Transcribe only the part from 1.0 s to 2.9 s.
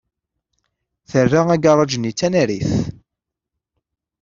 Terra agaṛaj-nni d tanarit.